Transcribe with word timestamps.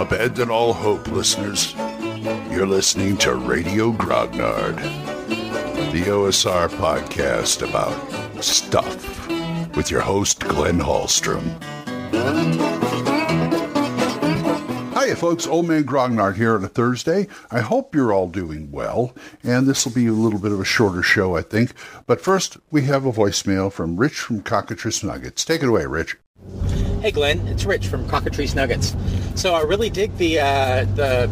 Abandon 0.00 0.48
all 0.48 0.72
hope, 0.72 1.06
listeners. 1.08 1.74
You're 2.50 2.66
listening 2.66 3.18
to 3.18 3.34
Radio 3.34 3.92
Grognard, 3.92 4.76
the 5.92 6.04
OSR 6.04 6.70
podcast 6.70 7.60
about 7.68 8.42
stuff 8.42 9.28
with 9.76 9.90
your 9.90 10.00
host, 10.00 10.40
Glenn 10.40 10.78
Hallstrom. 10.78 11.44
Hiya, 14.98 15.16
folks. 15.16 15.46
Old 15.46 15.68
Man 15.68 15.84
Grognard 15.84 16.36
here 16.36 16.54
on 16.54 16.64
a 16.64 16.68
Thursday. 16.68 17.28
I 17.50 17.60
hope 17.60 17.94
you're 17.94 18.14
all 18.14 18.28
doing 18.28 18.72
well, 18.72 19.14
and 19.44 19.66
this 19.66 19.84
will 19.84 19.92
be 19.92 20.06
a 20.06 20.12
little 20.12 20.38
bit 20.38 20.52
of 20.52 20.60
a 20.60 20.64
shorter 20.64 21.02
show, 21.02 21.36
I 21.36 21.42
think. 21.42 21.74
But 22.06 22.22
first, 22.22 22.56
we 22.70 22.84
have 22.84 23.04
a 23.04 23.12
voicemail 23.12 23.70
from 23.70 23.98
Rich 23.98 24.20
from 24.20 24.40
Cockatrice 24.40 25.04
Nuggets. 25.04 25.44
Take 25.44 25.62
it 25.62 25.68
away, 25.68 25.84
Rich. 25.84 26.16
Hey, 27.00 27.12
Glenn. 27.12 27.48
It's 27.48 27.64
Rich 27.64 27.86
from 27.86 28.06
Cockatrice 28.10 28.54
Nuggets. 28.54 28.94
So 29.34 29.54
I 29.54 29.62
really 29.62 29.88
dig 29.88 30.14
the 30.18 30.38
uh, 30.38 30.84
the 30.84 31.30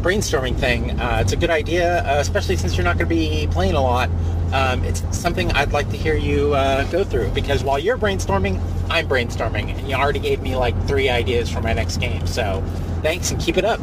brainstorming 0.00 0.56
thing. 0.56 0.98
Uh, 0.98 1.18
it's 1.20 1.34
a 1.34 1.36
good 1.36 1.50
idea, 1.50 2.02
uh, 2.06 2.20
especially 2.20 2.56
since 2.56 2.74
you're 2.74 2.84
not 2.84 2.96
going 2.96 3.06
to 3.06 3.14
be 3.14 3.46
playing 3.50 3.74
a 3.74 3.82
lot. 3.82 4.08
Um, 4.54 4.82
it's 4.82 5.04
something 5.14 5.52
I'd 5.52 5.72
like 5.72 5.90
to 5.90 5.98
hear 5.98 6.14
you 6.14 6.54
uh, 6.54 6.84
go 6.84 7.04
through 7.04 7.32
because 7.32 7.62
while 7.62 7.78
you're 7.78 7.98
brainstorming, 7.98 8.62
I'm 8.88 9.06
brainstorming, 9.06 9.76
and 9.76 9.90
you 9.90 9.94
already 9.94 10.20
gave 10.20 10.40
me 10.40 10.56
like 10.56 10.74
three 10.88 11.10
ideas 11.10 11.50
for 11.50 11.60
my 11.60 11.74
next 11.74 11.98
game. 11.98 12.26
So 12.26 12.64
thanks 13.02 13.30
and 13.30 13.38
keep 13.38 13.58
it 13.58 13.64
up. 13.66 13.78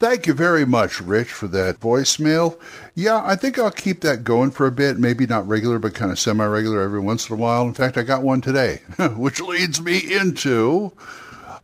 Thank 0.00 0.26
you 0.26 0.32
very 0.32 0.64
much, 0.64 0.98
Rich, 1.00 1.30
for 1.30 1.46
that 1.48 1.78
voicemail. 1.78 2.58
Yeah, 2.94 3.22
I 3.22 3.36
think 3.36 3.58
I'll 3.58 3.70
keep 3.70 4.00
that 4.00 4.24
going 4.24 4.50
for 4.50 4.66
a 4.66 4.72
bit. 4.72 4.98
Maybe 4.98 5.26
not 5.26 5.46
regular, 5.46 5.78
but 5.78 5.92
kind 5.92 6.10
of 6.10 6.18
semi 6.18 6.44
regular 6.46 6.80
every 6.80 7.00
once 7.00 7.28
in 7.28 7.34
a 7.34 7.38
while. 7.38 7.66
In 7.66 7.74
fact, 7.74 7.98
I 7.98 8.02
got 8.02 8.22
one 8.22 8.40
today, 8.40 8.80
which 9.14 9.42
leads 9.42 9.80
me 9.80 9.98
into 9.98 10.92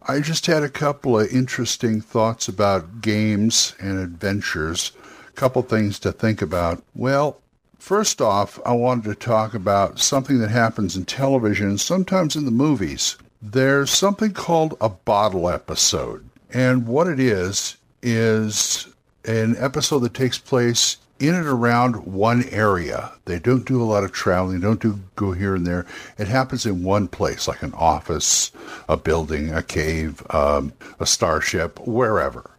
I 0.08 0.20
just 0.20 0.44
had 0.46 0.62
a 0.62 0.68
couple 0.68 1.18
of 1.18 1.32
interesting 1.32 2.02
thoughts 2.02 2.46
about 2.46 3.00
games 3.00 3.74
and 3.80 3.98
adventures. 3.98 4.92
A 5.28 5.32
couple 5.32 5.62
things 5.62 5.98
to 6.00 6.12
think 6.12 6.42
about. 6.42 6.84
Well, 6.94 7.40
first 7.78 8.20
off, 8.20 8.60
I 8.66 8.72
wanted 8.72 9.04
to 9.04 9.14
talk 9.14 9.54
about 9.54 9.98
something 9.98 10.38
that 10.40 10.50
happens 10.50 10.94
in 10.94 11.06
television, 11.06 11.78
sometimes 11.78 12.36
in 12.36 12.44
the 12.44 12.50
movies. 12.50 13.16
There's 13.40 13.90
something 13.90 14.32
called 14.32 14.76
a 14.80 14.90
bottle 14.90 15.48
episode. 15.48 16.28
And 16.52 16.86
what 16.86 17.08
it 17.08 17.18
is, 17.18 17.78
is 18.02 18.88
an 19.24 19.56
episode 19.58 20.00
that 20.00 20.14
takes 20.14 20.38
place 20.38 20.98
in 21.18 21.34
and 21.34 21.46
around 21.46 22.06
one 22.06 22.44
area. 22.50 23.12
They 23.24 23.38
don't 23.38 23.66
do 23.66 23.82
a 23.82 23.84
lot 23.84 24.04
of 24.04 24.12
traveling, 24.12 24.60
don't 24.60 24.80
do 24.80 25.00
go 25.14 25.32
here 25.32 25.54
and 25.54 25.66
there. 25.66 25.86
It 26.18 26.28
happens 26.28 26.66
in 26.66 26.82
one 26.82 27.08
place, 27.08 27.48
like 27.48 27.62
an 27.62 27.72
office, 27.74 28.52
a 28.88 28.96
building, 28.96 29.52
a 29.52 29.62
cave, 29.62 30.22
um, 30.30 30.72
a 31.00 31.06
starship, 31.06 31.78
wherever. 31.86 32.50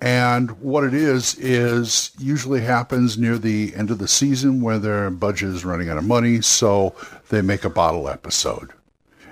And 0.00 0.50
what 0.60 0.84
it 0.84 0.92
is, 0.92 1.34
is 1.36 2.10
usually 2.18 2.60
happens 2.60 3.16
near 3.16 3.38
the 3.38 3.72
end 3.74 3.90
of 3.90 3.98
the 3.98 4.08
season 4.08 4.60
where 4.60 4.78
their 4.78 5.10
budget 5.10 5.48
is 5.48 5.64
running 5.64 5.88
out 5.88 5.98
of 5.98 6.04
money, 6.04 6.42
so 6.42 6.94
they 7.30 7.42
make 7.42 7.64
a 7.64 7.70
bottle 7.70 8.08
episode. 8.08 8.70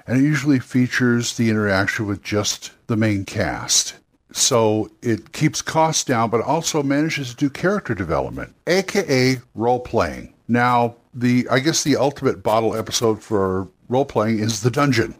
And 0.07 0.19
it 0.19 0.25
usually 0.25 0.59
features 0.59 1.37
the 1.37 1.51
interaction 1.51 2.07
with 2.07 2.23
just 2.23 2.73
the 2.87 2.97
main 2.97 3.25
cast. 3.25 3.95
So 4.33 4.91
it 5.03 5.33
keeps 5.33 5.61
costs 5.63 6.05
down, 6.05 6.31
but 6.31 6.41
also 6.41 6.83
manages 6.83 7.31
to 7.31 7.37
do 7.37 7.51
character 7.51 7.95
development, 7.95 8.55
aka 8.67 9.41
role 9.55 9.81
playing. 9.81 10.33
Now, 10.49 10.97
the 11.15 11.47
I 11.51 11.59
guess 11.59 11.85
the 11.85 11.97
ultimate 11.97 12.43
bottle 12.43 12.75
episode 12.75 13.23
for 13.23 13.69
role 13.89 14.05
playing 14.05 14.39
is 14.39 14.63
the 14.63 14.71
dungeon, 14.71 15.15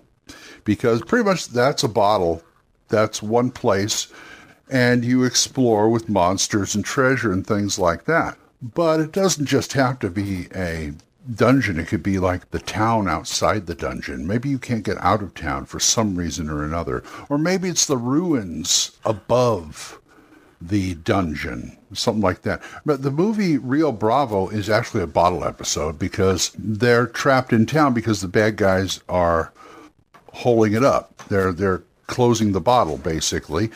because 0.65 1.03
pretty 1.03 1.25
much 1.25 1.49
that's 1.49 1.83
a 1.83 1.89
bottle, 1.89 2.43
that's 2.89 3.23
one 3.23 3.51
place, 3.51 4.11
and 4.71 5.05
you 5.05 5.25
explore 5.25 5.91
with 5.91 6.09
monsters 6.09 6.75
and 6.75 6.85
treasure 6.85 7.33
and 7.33 7.47
things 7.47 7.79
like 7.79 8.05
that. 8.05 8.39
But 8.63 9.01
it 9.01 9.13
doesn't 9.13 9.47
just 9.47 9.75
have 9.75 9.99
to 9.99 10.11
be 10.11 10.49
a 10.55 10.93
dungeon. 11.35 11.79
It 11.79 11.89
could 11.89 12.03
be 12.03 12.19
like 12.19 12.51
the 12.51 12.59
town 12.59 13.09
outside 13.09 13.67
the 13.67 13.75
dungeon. 13.75 14.27
Maybe 14.27 14.49
you 14.49 14.59
can't 14.59 14.85
get 14.85 14.99
out 14.99 15.23
of 15.23 15.35
town 15.35 15.67
for 15.67 15.81
some 15.81 16.17
reason 16.17 16.49
or 16.49 16.65
another. 16.65 17.03
Or 17.29 17.39
maybe 17.39 17.69
it's 17.69 17.87
the 17.87 17.97
ruins 17.97 18.99
above 19.05 20.01
the 20.61 20.95
dungeon, 20.95 21.77
something 21.93 22.23
like 22.23 22.43
that. 22.43 22.63
But 22.85 23.03
the 23.03 23.11
movie 23.11 23.59
Rio 23.59 23.93
Bravo 23.93 24.49
is 24.49 24.71
actually 24.71 25.03
a 25.03 25.09
bottle 25.09 25.45
episode 25.45 25.99
because 25.99 26.53
they're 26.57 27.07
trapped 27.07 27.53
in 27.53 27.67
town 27.67 27.95
because 27.95 28.21
the 28.21 28.29
bad 28.29 28.57
guys 28.57 29.01
are 29.09 29.53
holding 30.33 30.75
it 30.75 30.85
up. 30.85 31.17
They're 31.29 31.53
they're 31.53 31.83
closing 32.07 32.53
the 32.53 32.61
bottle 32.61 32.99
basically 32.99 33.71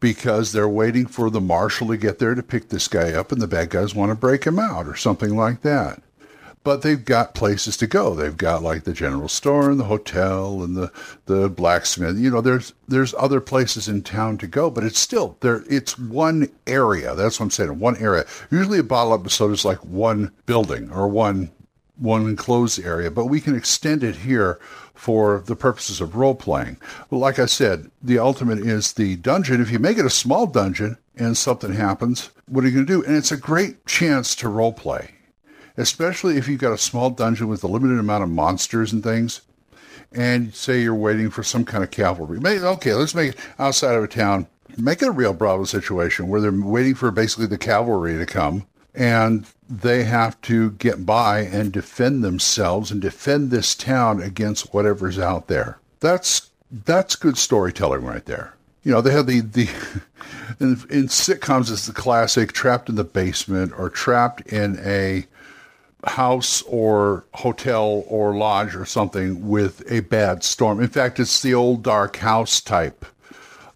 because 0.00 0.52
they're 0.52 0.68
waiting 0.68 1.06
for 1.06 1.30
the 1.30 1.40
marshal 1.40 1.88
to 1.88 1.96
get 1.96 2.18
there 2.18 2.34
to 2.34 2.42
pick 2.42 2.68
this 2.68 2.88
guy 2.88 3.12
up 3.12 3.32
and 3.32 3.40
the 3.40 3.46
bad 3.46 3.70
guys 3.70 3.94
want 3.94 4.10
to 4.10 4.14
break 4.14 4.44
him 4.44 4.58
out 4.58 4.86
or 4.86 4.94
something 4.94 5.34
like 5.34 5.62
that 5.62 6.02
but 6.64 6.80
they've 6.80 7.04
got 7.04 7.34
places 7.34 7.76
to 7.76 7.86
go. 7.86 8.14
They've 8.14 8.36
got 8.36 8.62
like 8.62 8.84
the 8.84 8.94
general 8.94 9.28
store 9.28 9.70
and 9.70 9.78
the 9.78 9.84
hotel 9.84 10.62
and 10.62 10.74
the 10.74 10.90
the 11.26 11.48
blacksmith. 11.50 12.16
You 12.16 12.30
know, 12.30 12.40
there's 12.40 12.72
there's 12.88 13.14
other 13.14 13.40
places 13.40 13.86
in 13.86 14.02
town 14.02 14.38
to 14.38 14.46
go, 14.46 14.70
but 14.70 14.82
it's 14.82 14.98
still 14.98 15.36
there. 15.40 15.62
It's 15.68 15.98
one 15.98 16.48
area. 16.66 17.14
That's 17.14 17.38
what 17.38 17.44
I'm 17.44 17.50
saying. 17.50 17.78
One 17.78 17.96
area. 17.98 18.24
Usually, 18.50 18.78
a 18.78 18.82
bottle 18.82 19.14
episode 19.14 19.52
is 19.52 19.64
like 19.64 19.84
one 19.84 20.32
building 20.46 20.90
or 20.90 21.06
one 21.06 21.52
one 21.96 22.22
enclosed 22.22 22.80
area, 22.80 23.10
but 23.10 23.26
we 23.26 23.40
can 23.40 23.54
extend 23.54 24.02
it 24.02 24.16
here 24.16 24.58
for 24.94 25.44
the 25.46 25.54
purposes 25.54 26.00
of 26.00 26.16
role 26.16 26.34
playing. 26.34 26.76
Well, 27.08 27.20
like 27.20 27.38
I 27.38 27.46
said, 27.46 27.90
the 28.02 28.18
ultimate 28.18 28.58
is 28.58 28.94
the 28.94 29.16
dungeon. 29.16 29.60
If 29.60 29.70
you 29.70 29.78
make 29.78 29.98
it 29.98 30.06
a 30.06 30.10
small 30.10 30.46
dungeon 30.46 30.96
and 31.16 31.36
something 31.36 31.72
happens, 31.72 32.30
what 32.46 32.64
are 32.64 32.68
you 32.68 32.74
going 32.74 32.86
to 32.86 32.92
do? 32.92 33.04
And 33.06 33.16
it's 33.16 33.30
a 33.30 33.36
great 33.36 33.86
chance 33.86 34.34
to 34.36 34.48
role 34.48 34.72
play 34.72 35.13
especially 35.76 36.36
if 36.36 36.48
you've 36.48 36.60
got 36.60 36.72
a 36.72 36.78
small 36.78 37.10
dungeon 37.10 37.48
with 37.48 37.64
a 37.64 37.68
limited 37.68 37.98
amount 37.98 38.22
of 38.22 38.30
monsters 38.30 38.92
and 38.92 39.02
things, 39.02 39.42
and 40.12 40.54
say 40.54 40.80
you're 40.80 40.94
waiting 40.94 41.30
for 41.30 41.42
some 41.42 41.64
kind 41.64 41.82
of 41.82 41.90
cavalry. 41.90 42.38
okay, 42.38 42.94
let's 42.94 43.14
make 43.14 43.32
it 43.32 43.40
outside 43.58 43.94
of 43.94 44.04
a 44.04 44.08
town. 44.08 44.46
Make 44.76 45.02
it 45.02 45.08
a 45.08 45.12
Rio 45.12 45.32
Bravo 45.32 45.64
situation 45.64 46.28
where 46.28 46.40
they're 46.40 46.52
waiting 46.52 46.94
for 46.94 47.10
basically 47.10 47.46
the 47.46 47.58
cavalry 47.58 48.16
to 48.16 48.26
come, 48.26 48.66
and 48.94 49.46
they 49.68 50.04
have 50.04 50.40
to 50.42 50.72
get 50.72 51.06
by 51.06 51.40
and 51.40 51.72
defend 51.72 52.22
themselves 52.22 52.90
and 52.90 53.00
defend 53.00 53.50
this 53.50 53.74
town 53.74 54.22
against 54.22 54.72
whatever's 54.72 55.18
out 55.18 55.48
there. 55.48 55.78
That's 56.00 56.50
that's 56.70 57.16
good 57.16 57.38
storytelling 57.38 58.04
right 58.04 58.24
there. 58.24 58.54
You 58.82 58.92
know, 58.92 59.00
they 59.00 59.12
have 59.12 59.26
the 59.26 59.40
the 59.40 59.68
in, 60.60 60.72
in 60.90 61.08
sitcoms 61.08 61.72
it's 61.72 61.86
the 61.86 61.92
classic 61.92 62.52
trapped 62.52 62.88
in 62.88 62.96
the 62.96 63.04
basement 63.04 63.72
or 63.76 63.90
trapped 63.90 64.42
in 64.52 64.78
a 64.80 65.26
house 66.06 66.62
or 66.62 67.24
hotel 67.34 68.04
or 68.08 68.36
lodge 68.36 68.74
or 68.74 68.84
something 68.84 69.48
with 69.48 69.82
a 69.90 70.00
bad 70.00 70.44
storm. 70.44 70.80
In 70.80 70.88
fact, 70.88 71.18
it's 71.20 71.42
the 71.42 71.54
old 71.54 71.82
dark 71.82 72.16
house 72.16 72.60
type 72.60 73.04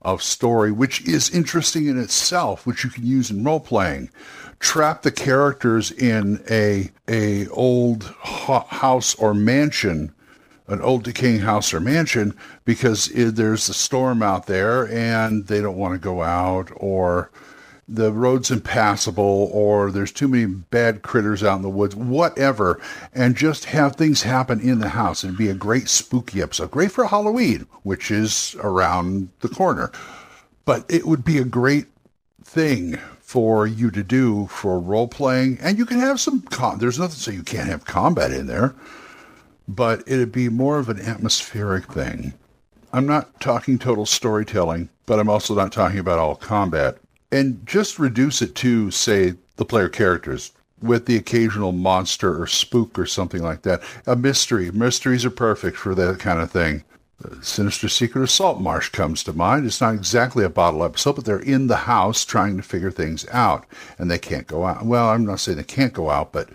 of 0.02 0.22
story, 0.22 0.70
which 0.72 1.06
is 1.06 1.30
interesting 1.30 1.86
in 1.86 1.98
itself, 1.98 2.66
which 2.66 2.84
you 2.84 2.90
can 2.90 3.04
use 3.04 3.30
in 3.30 3.44
role 3.44 3.60
playing. 3.60 4.10
Trap 4.60 5.02
the 5.02 5.12
characters 5.12 5.90
in 5.92 6.42
a 6.50 6.90
a 7.08 7.46
old 7.48 8.04
house 8.22 9.14
or 9.14 9.34
mansion, 9.34 10.12
an 10.66 10.80
old 10.82 11.04
decaying 11.04 11.40
house 11.40 11.72
or 11.72 11.80
mansion, 11.80 12.36
because 12.64 13.06
there's 13.14 13.68
a 13.68 13.74
storm 13.74 14.22
out 14.22 14.46
there 14.46 14.88
and 14.88 15.46
they 15.46 15.60
don't 15.60 15.76
want 15.76 15.94
to 15.94 15.98
go 15.98 16.22
out 16.22 16.70
or 16.76 17.30
the 17.88 18.12
road's 18.12 18.50
impassable 18.50 19.48
or 19.52 19.90
there's 19.90 20.12
too 20.12 20.28
many 20.28 20.44
bad 20.44 21.02
critters 21.02 21.42
out 21.42 21.56
in 21.56 21.62
the 21.62 21.70
woods, 21.70 21.96
whatever, 21.96 22.80
and 23.14 23.34
just 23.34 23.64
have 23.66 23.96
things 23.96 24.22
happen 24.22 24.60
in 24.60 24.78
the 24.78 24.90
house. 24.90 25.24
It'd 25.24 25.38
be 25.38 25.48
a 25.48 25.54
great 25.54 25.88
spooky 25.88 26.42
episode. 26.42 26.70
Great 26.70 26.92
for 26.92 27.06
Halloween, 27.06 27.66
which 27.82 28.10
is 28.10 28.54
around 28.60 29.30
the 29.40 29.48
corner. 29.48 29.90
But 30.66 30.84
it 30.90 31.06
would 31.06 31.24
be 31.24 31.38
a 31.38 31.44
great 31.44 31.86
thing 32.44 32.98
for 33.20 33.66
you 33.66 33.90
to 33.90 34.02
do 34.02 34.46
for 34.48 34.78
role 34.78 35.08
playing. 35.08 35.58
And 35.60 35.78
you 35.78 35.86
can 35.86 35.98
have 35.98 36.20
some, 36.20 36.42
com- 36.42 36.78
there's 36.78 36.98
nothing 36.98 37.16
so 37.16 37.30
you 37.30 37.42
can't 37.42 37.68
have 37.68 37.86
combat 37.86 38.32
in 38.32 38.46
there, 38.46 38.74
but 39.66 40.02
it'd 40.06 40.32
be 40.32 40.50
more 40.50 40.78
of 40.78 40.90
an 40.90 41.00
atmospheric 41.00 41.90
thing. 41.92 42.34
I'm 42.92 43.06
not 43.06 43.40
talking 43.40 43.78
total 43.78 44.06
storytelling, 44.06 44.88
but 45.06 45.18
I'm 45.18 45.28
also 45.28 45.54
not 45.54 45.72
talking 45.72 45.98
about 45.98 46.18
all 46.18 46.36
combat 46.36 46.98
and 47.30 47.66
just 47.66 47.98
reduce 47.98 48.42
it 48.42 48.54
to, 48.56 48.90
say, 48.90 49.34
the 49.56 49.64
player 49.64 49.88
characters 49.88 50.52
with 50.80 51.06
the 51.06 51.16
occasional 51.16 51.72
monster 51.72 52.40
or 52.40 52.46
spook 52.46 52.98
or 52.98 53.06
something 53.06 53.42
like 53.42 53.62
that. 53.62 53.82
A 54.06 54.14
mystery. 54.14 54.70
Mysteries 54.70 55.24
are 55.24 55.30
perfect 55.30 55.76
for 55.76 55.94
that 55.94 56.20
kind 56.20 56.40
of 56.40 56.50
thing. 56.50 56.84
The 57.20 57.42
Sinister 57.42 57.88
Secret 57.88 58.22
of 58.22 58.30
Saltmarsh 58.30 58.90
comes 58.90 59.24
to 59.24 59.32
mind. 59.32 59.66
It's 59.66 59.80
not 59.80 59.94
exactly 59.94 60.44
a 60.44 60.48
bottle 60.48 60.84
episode, 60.84 61.16
but 61.16 61.24
they're 61.24 61.40
in 61.40 61.66
the 61.66 61.76
house 61.76 62.24
trying 62.24 62.56
to 62.56 62.62
figure 62.62 62.92
things 62.92 63.26
out, 63.30 63.66
and 63.98 64.08
they 64.08 64.20
can't 64.20 64.46
go 64.46 64.64
out. 64.64 64.84
Well, 64.84 65.08
I'm 65.08 65.26
not 65.26 65.40
saying 65.40 65.58
they 65.58 65.64
can't 65.64 65.92
go 65.92 66.10
out, 66.10 66.32
but 66.32 66.48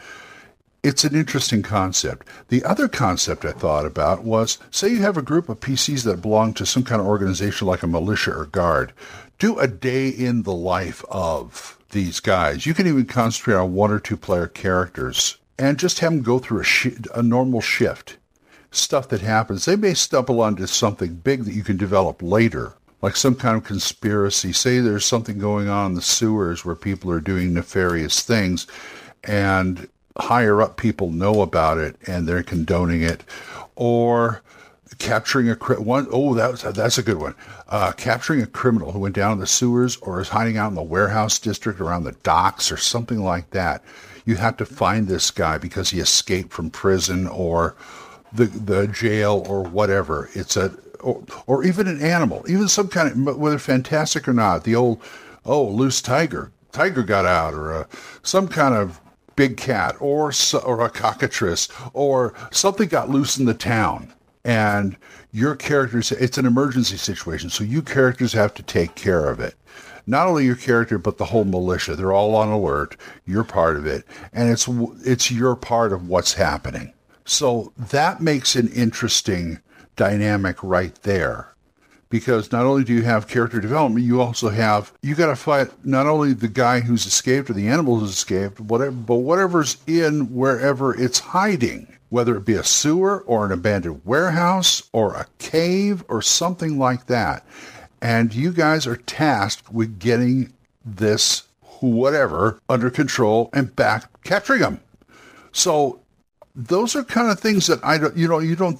it's 0.83 1.05
an 1.05 1.15
interesting 1.15 1.61
concept. 1.61 2.27
The 2.49 2.63
other 2.65 2.89
concept 2.89 3.45
I 3.45 3.53
thought 3.53 3.85
about 3.85 4.23
was 4.23 4.57
say 4.69 4.89
you 4.89 5.01
have 5.01 5.17
a 5.17 5.21
group 5.21 5.47
of 5.47 5.61
PCs 5.61 6.03
that 6.03 6.21
belong 6.21 6.53
to 6.55 6.65
some 6.65 6.83
kind 6.83 6.99
of 6.99 7.07
organization 7.07 7.67
like 7.67 7.83
a 7.83 7.87
militia 7.87 8.37
or 8.37 8.45
guard. 8.45 8.91
Do 9.39 9.57
a 9.57 9.67
day 9.67 10.09
in 10.09 10.43
the 10.43 10.53
life 10.53 11.03
of 11.09 11.79
these 11.91 12.19
guys. 12.19 12.65
You 12.65 12.73
can 12.73 12.87
even 12.87 13.05
concentrate 13.05 13.55
on 13.55 13.73
one 13.73 13.91
or 13.91 13.99
two 13.99 14.17
player 14.17 14.47
characters 14.47 15.37
and 15.57 15.79
just 15.79 15.99
have 15.99 16.11
them 16.11 16.21
go 16.21 16.39
through 16.39 16.59
a, 16.59 16.65
sh- 16.65 16.99
a 17.15 17.23
normal 17.23 17.61
shift. 17.61 18.17
Stuff 18.71 19.07
that 19.09 19.21
happens. 19.21 19.65
They 19.65 19.75
may 19.75 19.93
stumble 19.93 20.41
onto 20.41 20.65
something 20.67 21.15
big 21.15 21.45
that 21.45 21.53
you 21.53 21.63
can 21.63 21.77
develop 21.77 22.21
later, 22.21 22.73
like 23.01 23.15
some 23.15 23.35
kind 23.35 23.55
of 23.55 23.63
conspiracy. 23.63 24.51
Say 24.51 24.79
there's 24.79 25.05
something 25.05 25.37
going 25.37 25.69
on 25.69 25.91
in 25.91 25.93
the 25.95 26.01
sewers 26.01 26.65
where 26.65 26.75
people 26.75 27.11
are 27.11 27.21
doing 27.21 27.53
nefarious 27.53 28.23
things, 28.23 28.65
and 29.23 29.87
higher 30.17 30.61
up 30.61 30.77
people 30.77 31.09
know 31.11 31.41
about 31.41 31.77
it 31.77 31.95
and 32.07 32.27
they're 32.27 32.43
condoning 32.43 33.01
it, 33.01 33.23
or 33.75 34.41
capturing 34.99 35.49
a 35.49 35.55
one 35.55 36.07
oh 36.11 36.33
that's 36.33 36.61
that's 36.61 36.97
a 36.97 37.03
good 37.03 37.17
one. 37.17 37.35
Uh, 37.67 37.91
capturing 37.93 38.41
a 38.41 38.47
criminal 38.47 38.91
who 38.91 38.99
went 38.99 39.15
down 39.15 39.33
in 39.33 39.39
the 39.39 39.47
sewers 39.47 39.97
or 39.97 40.21
is 40.21 40.29
hiding 40.29 40.57
out 40.57 40.69
in 40.69 40.75
the 40.75 40.83
warehouse 40.83 41.39
district 41.39 41.79
around 41.79 42.03
the 42.03 42.11
docks 42.23 42.71
or 42.71 42.77
something 42.77 43.23
like 43.23 43.49
that. 43.51 43.83
You 44.25 44.35
have 44.35 44.57
to 44.57 44.65
find 44.65 45.07
this 45.07 45.31
guy 45.31 45.57
because 45.57 45.89
he 45.89 45.99
escaped 45.99 46.53
from 46.53 46.69
prison 46.69 47.27
or 47.27 47.75
the 48.31 48.45
the 48.45 48.87
jail 48.87 49.43
or 49.47 49.63
whatever. 49.63 50.29
It's 50.33 50.55
a 50.55 50.73
or, 51.01 51.23
or 51.47 51.63
even 51.63 51.87
an 51.87 52.01
animal, 52.01 52.45
even 52.47 52.67
some 52.67 52.87
kind 52.87 53.27
of 53.27 53.37
whether 53.37 53.59
fantastic 53.59 54.27
or 54.27 54.33
not. 54.33 54.63
The 54.63 54.75
old 54.75 55.01
oh 55.45 55.65
loose 55.67 56.01
tiger, 56.01 56.51
tiger 56.71 57.03
got 57.03 57.25
out, 57.25 57.53
or 57.53 57.73
a, 57.73 57.87
some 58.21 58.47
kind 58.47 58.73
of 58.73 58.99
big 59.35 59.57
cat 59.57 59.95
or 59.99 60.31
or 60.65 60.81
a 60.81 60.89
cockatrice 60.89 61.67
or 61.93 62.33
something 62.51 62.87
got 62.87 63.09
loose 63.09 63.37
in 63.37 63.45
the 63.45 63.53
town 63.53 64.13
and 64.43 64.95
your 65.31 65.55
characters 65.55 66.11
it's 66.11 66.37
an 66.37 66.45
emergency 66.45 66.97
situation 66.97 67.49
so 67.49 67.63
you 67.63 67.81
characters 67.81 68.33
have 68.33 68.53
to 68.53 68.63
take 68.63 68.95
care 68.95 69.29
of 69.29 69.39
it. 69.39 69.55
Not 70.05 70.27
only 70.27 70.45
your 70.45 70.55
character 70.55 70.97
but 70.97 71.17
the 71.17 71.25
whole 71.25 71.45
militia 71.45 71.95
they're 71.95 72.13
all 72.13 72.35
on 72.35 72.49
alert 72.49 72.97
you're 73.25 73.43
part 73.43 73.77
of 73.77 73.85
it 73.85 74.05
and 74.33 74.51
it's 74.51 74.67
it's 75.05 75.31
your 75.31 75.55
part 75.55 75.93
of 75.93 76.07
what's 76.07 76.33
happening. 76.33 76.93
So 77.25 77.71
that 77.77 78.21
makes 78.21 78.55
an 78.55 78.67
interesting 78.69 79.59
dynamic 79.95 80.61
right 80.61 80.93
there 81.03 81.52
because 82.13 82.51
not 82.51 82.63
only 82.63 82.83
do 82.83 82.93
you 82.93 83.01
have 83.01 83.27
character 83.27 83.59
development, 83.59 84.05
you 84.05 84.21
also 84.21 84.49
have 84.49 84.93
you 85.01 85.15
got 85.15 85.25
to 85.25 85.35
fight 85.35 85.69
not 85.83 86.05
only 86.05 86.31
the 86.31 86.47
guy 86.47 86.79
who's 86.79 87.07
escaped 87.07 87.49
or 87.49 87.53
the 87.53 87.67
animal 87.67 87.97
who's 87.97 88.11
escaped, 88.11 88.59
whatever, 88.59 88.91
but 88.91 89.15
whatever's 89.15 89.77
in 89.87 90.31
wherever 90.31 90.93
it's 90.93 91.17
hiding, 91.17 91.91
whether 92.09 92.37
it 92.37 92.45
be 92.45 92.53
a 92.53 92.63
sewer 92.63 93.21
or 93.21 93.47
an 93.47 93.51
abandoned 93.51 93.99
warehouse 94.05 94.83
or 94.93 95.15
a 95.15 95.25
cave 95.39 96.03
or 96.07 96.21
something 96.21 96.77
like 96.77 97.07
that. 97.07 97.47
And 97.99 98.31
you 98.31 98.51
guys 98.51 98.85
are 98.85 98.97
tasked 98.97 99.73
with 99.73 99.97
getting 99.97 100.53
this 100.85 101.47
whatever 101.79 102.59
under 102.69 102.91
control 102.91 103.49
and 103.53 103.75
back 103.75 104.21
capturing 104.23 104.61
them. 104.61 104.79
So 105.51 105.99
those 106.55 106.95
are 106.95 107.03
kind 107.03 107.31
of 107.31 107.39
things 107.39 107.65
that 107.65 107.83
I 107.83 107.97
don't, 107.97 108.15
you 108.15 108.27
know, 108.27 108.37
you 108.37 108.55
don't, 108.55 108.79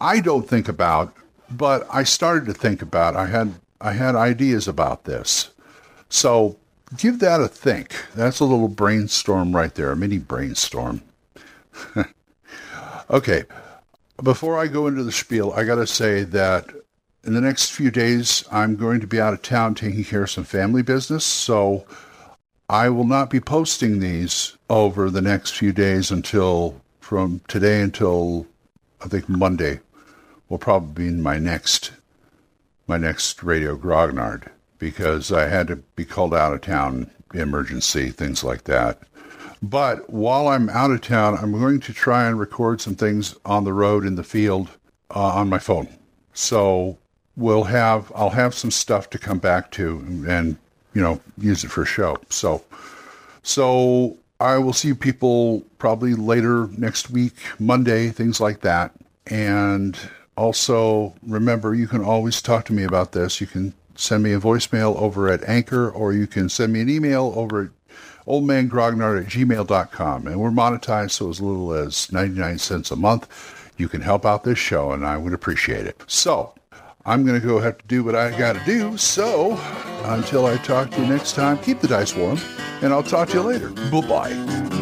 I 0.00 0.20
don't 0.20 0.48
think 0.48 0.70
about 0.70 1.14
but 1.52 1.86
I 1.92 2.04
started 2.04 2.46
to 2.46 2.54
think 2.54 2.82
about. 2.82 3.16
I 3.16 3.26
had 3.26 3.54
I 3.80 3.92
had 3.92 4.14
ideas 4.14 4.68
about 4.68 5.04
this, 5.04 5.50
so 6.08 6.58
give 6.96 7.18
that 7.20 7.40
a 7.40 7.48
think. 7.48 7.94
That's 8.14 8.40
a 8.40 8.44
little 8.44 8.68
brainstorm 8.68 9.54
right 9.54 9.74
there, 9.74 9.90
a 9.90 9.96
mini 9.96 10.18
brainstorm. 10.18 11.02
okay, 13.10 13.44
before 14.22 14.58
I 14.58 14.66
go 14.66 14.86
into 14.86 15.04
the 15.04 15.12
spiel, 15.12 15.52
I 15.52 15.64
got 15.64 15.76
to 15.76 15.86
say 15.86 16.22
that 16.24 16.66
in 17.24 17.34
the 17.34 17.40
next 17.40 17.70
few 17.70 17.90
days 17.90 18.44
I'm 18.50 18.76
going 18.76 19.00
to 19.00 19.06
be 19.06 19.20
out 19.20 19.34
of 19.34 19.42
town 19.42 19.74
taking 19.74 20.04
care 20.04 20.24
of 20.24 20.30
some 20.30 20.44
family 20.44 20.82
business, 20.82 21.24
so 21.24 21.86
I 22.68 22.88
will 22.88 23.06
not 23.06 23.30
be 23.30 23.40
posting 23.40 24.00
these 24.00 24.56
over 24.70 25.10
the 25.10 25.20
next 25.20 25.52
few 25.52 25.72
days 25.72 26.10
until 26.10 26.80
from 27.00 27.40
today 27.48 27.82
until 27.82 28.46
I 29.04 29.08
think 29.08 29.28
Monday 29.28 29.80
will 30.52 30.58
probably 30.58 31.06
be 31.06 31.10
my 31.10 31.38
next 31.38 31.92
my 32.86 32.98
next 32.98 33.42
radio 33.42 33.74
grognard 33.74 34.50
because 34.78 35.32
I 35.32 35.48
had 35.48 35.66
to 35.68 35.76
be 35.76 36.04
called 36.04 36.34
out 36.34 36.52
of 36.52 36.60
town, 36.60 37.10
emergency, 37.32 38.10
things 38.10 38.44
like 38.44 38.64
that. 38.64 38.98
But 39.62 40.10
while 40.10 40.48
I'm 40.48 40.68
out 40.68 40.90
of 40.90 41.00
town, 41.00 41.38
I'm 41.40 41.52
going 41.52 41.80
to 41.80 41.94
try 41.94 42.26
and 42.26 42.38
record 42.38 42.82
some 42.82 42.96
things 42.96 43.34
on 43.46 43.64
the 43.64 43.72
road 43.72 44.04
in 44.04 44.16
the 44.16 44.22
field 44.22 44.68
uh, 45.16 45.20
on 45.20 45.48
my 45.48 45.58
phone. 45.58 45.88
So 46.34 46.98
we'll 47.34 47.64
have 47.64 48.12
I'll 48.14 48.28
have 48.28 48.52
some 48.52 48.70
stuff 48.70 49.08
to 49.10 49.18
come 49.18 49.38
back 49.38 49.70
to 49.70 50.00
and, 50.00 50.26
and 50.26 50.56
you 50.92 51.00
know 51.00 51.18
use 51.38 51.64
it 51.64 51.70
for 51.70 51.84
a 51.84 51.86
show. 51.86 52.18
So 52.28 52.62
so 53.42 54.18
I 54.38 54.58
will 54.58 54.74
see 54.74 54.92
people 54.92 55.62
probably 55.78 56.12
later 56.12 56.68
next 56.76 57.08
week, 57.08 57.36
Monday, 57.58 58.10
things 58.10 58.38
like 58.38 58.60
that. 58.60 58.92
And 59.28 59.98
also, 60.36 61.14
remember, 61.26 61.74
you 61.74 61.86
can 61.86 62.02
always 62.02 62.40
talk 62.40 62.64
to 62.66 62.72
me 62.72 62.84
about 62.84 63.12
this. 63.12 63.40
You 63.40 63.46
can 63.46 63.74
send 63.94 64.22
me 64.22 64.32
a 64.32 64.40
voicemail 64.40 64.96
over 64.96 65.28
at 65.28 65.46
Anchor, 65.48 65.90
or 65.90 66.12
you 66.12 66.26
can 66.26 66.48
send 66.48 66.72
me 66.72 66.80
an 66.80 66.88
email 66.88 67.32
over 67.36 67.64
at 67.64 67.70
oldmangrognard 68.26 69.24
at 69.24 69.28
gmail.com. 69.28 70.26
And 70.26 70.40
we're 70.40 70.50
monetized, 70.50 71.12
so 71.12 71.28
as 71.28 71.40
little 71.40 71.72
as 71.72 72.10
99 72.12 72.58
cents 72.58 72.90
a 72.90 72.96
month. 72.96 73.28
You 73.76 73.88
can 73.88 74.00
help 74.00 74.24
out 74.24 74.44
this 74.44 74.58
show, 74.58 74.92
and 74.92 75.04
I 75.04 75.16
would 75.16 75.32
appreciate 75.32 75.86
it. 75.86 76.00
So, 76.06 76.54
I'm 77.04 77.26
going 77.26 77.40
to 77.40 77.46
go 77.46 77.58
have 77.58 77.78
to 77.78 77.86
do 77.86 78.04
what 78.04 78.14
I 78.14 78.36
got 78.38 78.54
to 78.54 78.64
do. 78.64 78.96
So, 78.96 79.58
until 80.04 80.46
I 80.46 80.56
talk 80.58 80.90
to 80.92 81.00
you 81.00 81.06
next 81.06 81.34
time, 81.34 81.58
keep 81.58 81.80
the 81.80 81.88
dice 81.88 82.14
warm, 82.14 82.38
and 82.80 82.92
I'll 82.92 83.02
talk 83.02 83.28
to 83.30 83.34
you 83.34 83.42
later. 83.42 83.70
Bye 83.90 84.00
bye. 84.02 84.81